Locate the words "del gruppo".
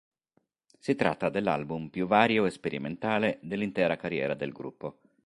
4.33-4.99